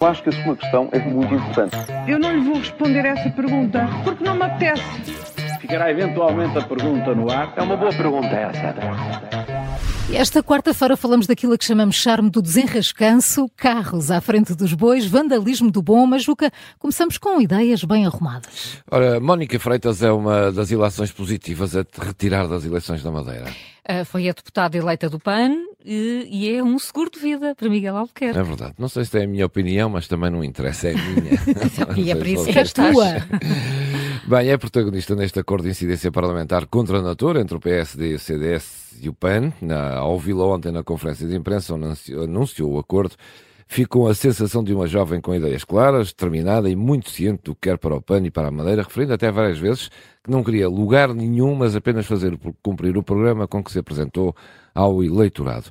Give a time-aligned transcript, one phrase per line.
[0.00, 1.76] Eu acho que a sua questão é muito importante.
[2.06, 4.84] Eu não lhe vou responder essa pergunta porque não me apetece.
[5.60, 7.52] Ficará eventualmente a pergunta no ar.
[7.56, 8.76] É uma boa pergunta essa.
[10.12, 15.68] Esta quarta-feira falamos daquilo que chamamos charme do desenrascanço, carros à frente dos bois, vandalismo
[15.68, 18.80] do bom, Majuca, começamos com ideias bem arrumadas.
[18.88, 23.50] Ora, Mónica Freitas é uma das ilações positivas a te retirar das eleições da Madeira.
[23.88, 25.56] Uh, foi a deputada eleita do PAN
[25.90, 28.38] e, e, é um seguro de vida para Miguel Albuquerque.
[28.38, 28.74] É verdade.
[28.78, 31.96] Não sei se é a minha opinião, mas também não interessa, é a minha.
[31.96, 33.06] e é por isso que és tua.
[34.28, 38.18] Bem, é protagonista neste acordo de incidência parlamentar contra a natura entre o PSD, o
[38.18, 39.50] CDS e o PAN.
[39.62, 43.16] Na, ao ouvi-la ontem na conferência de imprensa, anunciou, anunciou o acordo
[43.68, 47.68] ficou a sensação de uma jovem com ideias claras, determinada e muito ciente do que
[47.68, 49.90] quer para o PAN e para a Madeira, referindo até várias vezes
[50.24, 54.34] que não queria lugar nenhum, mas apenas fazer cumprir o programa com que se apresentou
[54.74, 55.70] ao eleitorado.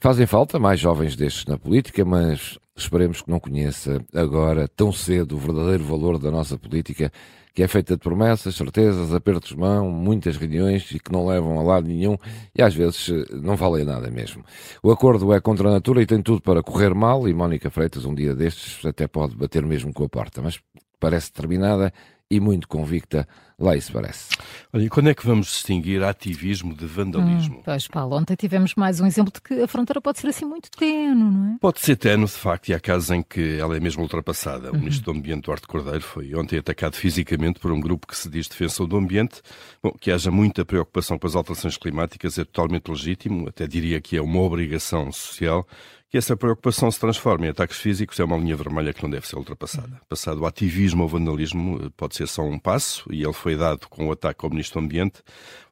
[0.00, 5.36] Fazem falta mais jovens destes na política, mas esperemos que não conheça agora, tão cedo,
[5.36, 7.12] o verdadeiro valor da nossa política
[7.58, 11.58] que é feita de promessas, certezas, apertos de mão, muitas reuniões e que não levam
[11.58, 12.16] a lado nenhum
[12.56, 14.44] e às vezes eh, não valem nada mesmo.
[14.80, 18.04] O acordo é contra a natura e tem tudo para correr mal e Mónica Freitas
[18.04, 20.60] um dia destes até pode bater mesmo com a porta, mas
[21.00, 21.92] parece determinada
[22.30, 23.26] e muito convicta,
[23.58, 24.36] lá isso parece.
[24.72, 27.58] Olha, e quando é que vamos distinguir ativismo de vandalismo?
[27.58, 30.44] Hum, pois, Paulo, ontem tivemos mais um exemplo de que a fronteira pode ser assim
[30.44, 31.58] muito tenue, não é?
[31.58, 34.70] Pode ser tenue, de facto, e há casos em que ela é mesmo ultrapassada.
[34.70, 34.80] O uhum.
[34.80, 38.46] Ministro do Ambiente, Duarte Cordeiro, foi ontem atacado fisicamente por um grupo que se diz
[38.46, 39.40] defensor do ambiente.
[39.82, 44.16] Bom, que haja muita preocupação com as alterações climáticas é totalmente legítimo, até diria que
[44.18, 45.66] é uma obrigação social
[46.10, 49.28] que essa preocupação se transforme em ataques físicos é uma linha vermelha que não deve
[49.28, 50.00] ser ultrapassada.
[50.08, 53.86] Passado o ativismo ou vandalismo, eh, pode ser só um passo, e ele foi dado
[53.88, 55.22] com o ataque ao Ministro do Ambiente.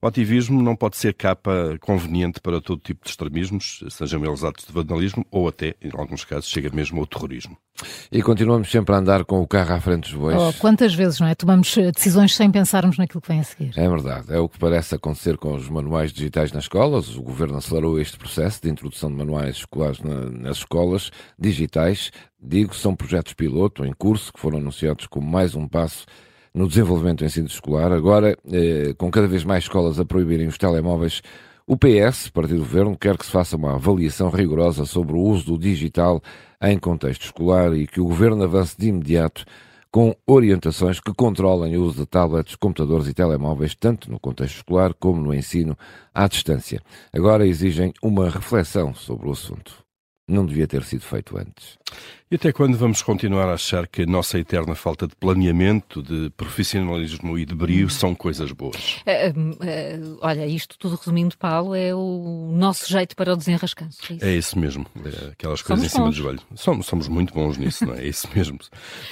[0.06, 4.64] O ativismo não pode ser capa conveniente para todo tipo de extremismos, sejam eles atos
[4.64, 7.58] de vandalismo ou até, em alguns casos, chega mesmo ao terrorismo.
[8.12, 10.36] E continuamos sempre a andar com o carro à frente dos bois.
[10.36, 11.34] Oh, quantas vezes, não é?
[11.34, 13.72] Tomamos eh, decisões sem pensarmos naquilo que vem a seguir.
[13.76, 14.32] É verdade.
[14.32, 17.16] É o que parece acontecer com os manuais digitais nas escolas.
[17.16, 22.12] O Governo acelerou este processo de introdução de manuais escolares na, nas escolas digitais.
[22.40, 26.06] Digo, são projetos piloto em curso que foram anunciados como mais um passo
[26.56, 27.92] no desenvolvimento do ensino escolar.
[27.92, 31.20] Agora, eh, com cada vez mais escolas a proibirem os telemóveis,
[31.66, 35.52] o PS, Partido do Governo, quer que se faça uma avaliação rigorosa sobre o uso
[35.52, 36.22] do digital
[36.62, 39.44] em contexto escolar e que o Governo avance de imediato
[39.90, 44.94] com orientações que controlem o uso de tablets, computadores e telemóveis, tanto no contexto escolar
[44.94, 45.76] como no ensino
[46.14, 46.80] à distância.
[47.12, 49.85] Agora exigem uma reflexão sobre o assunto.
[50.28, 51.78] Não devia ter sido feito antes.
[52.28, 56.28] E até quando vamos continuar a achar que a nossa eterna falta de planeamento, de
[56.30, 58.96] profissionalismo e de brio são coisas boas?
[59.06, 64.00] Uh, uh, olha, isto tudo resumindo, Paulo, é o nosso jeito para o desenrascanço.
[64.10, 64.86] É isso, é isso mesmo.
[65.04, 66.16] É aquelas coisas somos em cima bons.
[66.16, 66.40] do joelho.
[66.56, 68.02] Somos, somos muito bons nisso, não é?
[68.02, 68.58] É isso mesmo.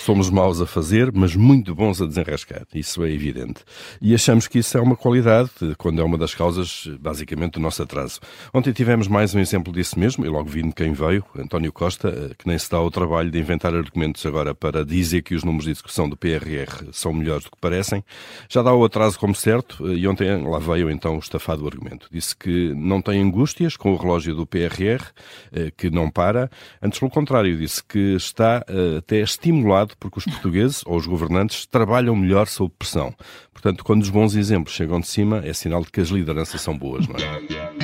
[0.01, 2.67] Somos maus a fazer, mas muito bons a desenrascar.
[2.75, 3.61] Isso é evidente.
[4.03, 7.81] E achamos que isso é uma qualidade, quando é uma das causas, basicamente, do nosso
[7.81, 8.19] atraso.
[8.53, 11.04] Ontem tivemos mais um exemplo disso mesmo, e logo vindo quem veio,
[11.39, 15.23] António Costa, eh, que nem se dá outra trabalho de inventar argumentos agora para dizer
[15.23, 18.03] que os números de execução do PRR são melhores do que parecem.
[18.49, 22.09] Já dá o atraso como certo e ontem lá veio então o estafado argumento.
[22.11, 25.05] Disse que não tem angústias com o relógio do PRR,
[25.53, 26.51] eh, que não para.
[26.83, 31.67] Antes, pelo contrário, disse que está eh, até estimulado porque os portugueses ou os governantes
[31.67, 33.15] trabalham melhor sob pressão.
[33.53, 36.77] Portanto, quando os bons exemplos chegam de cima, é sinal de que as lideranças são
[36.77, 37.54] boas, não é?